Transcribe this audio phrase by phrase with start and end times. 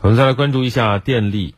[0.00, 1.54] 我们再来关注一下电力。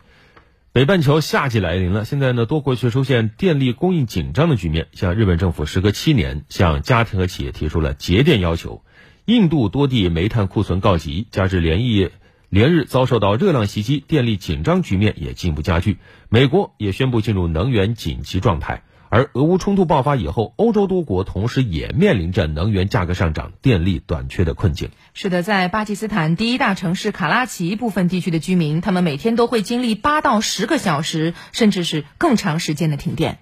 [0.72, 4.86] 北半球夏季来临了，现在呢，多国却出现电力供应紧张的局面。
[4.92, 8.84] 像日本政府时隔七年向家庭和企业提出了节电要求，
[9.24, 12.12] 印度多地煤炭库存告急，加之连夜
[12.48, 15.98] 连日遭受到热浪袭击，电力紧张局面也进一步加剧。
[16.28, 18.84] 美国也宣布进入能源紧急状态。
[19.10, 24.90] 而俄乌冲突爆发以后，欧洲多国同时也面临着能源价格上涨、电力短缺的困境。
[25.14, 33.38] 是的，在巴基斯坦第一大城市卡拉奇部分地区的居民，他们每天都会经历八到十个小时，甚至是更长时间的停电。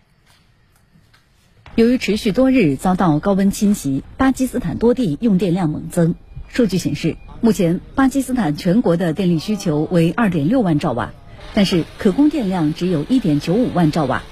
[1.74, 6.14] 由于持续多日遭到高温侵袭，巴基斯坦多地用电量猛增。
[6.48, 11.12] 数据显示，目前巴基斯坦全国的电力需求为二点六万兆瓦，
[11.54, 14.22] 但是可供电量只有一点九五万兆瓦。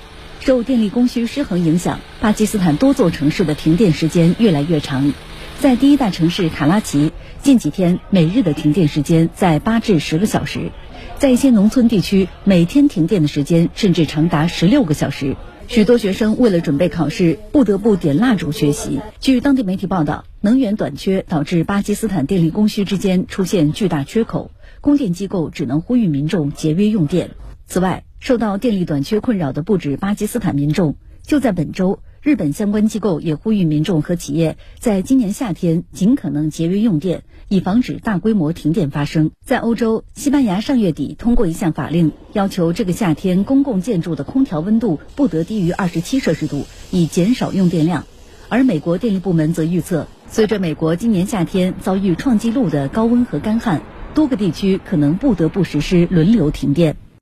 [0.41, 5.13] 受电力供需失衡影响，巴基斯坦多座城市的停电时间越来越长。
[5.59, 10.71] 在第一大城市卡拉奇，近几天每日的停电时间在八至十个小时；
[11.19, 15.37] 在一些农村地区，每天停电的时间甚至长达十六个小时。
[15.67, 19.01] 许多学生为了准备考试，不得不点蜡烛学习。
[19.19, 24.51] 据当地媒体报道，能源短缺导致巴基斯坦电力供需之间出现巨大缺口，
[24.83, 27.31] 供电机构只能呼吁民众节约用电。
[27.67, 30.97] 此外，受到电力短缺困扰的不止巴基斯坦民众。
[31.27, 39.31] 就在本周，日本相关机构也呼吁民众和企业在今年夏天尽可能节约用电，以防止大规模停电发生。
[39.45, 48.07] 在欧洲，西班牙上月底通过一项法令，要求这个夏天公共建筑的空调温度不得低于二十七摄氏度，以减少用电量。
[48.49, 53.83] 而美国电力部门则预测，随着美国今年夏天遭遇创纪录的高温和干旱，
[54.15, 56.97] 多个地区可能不得不实施轮流停电。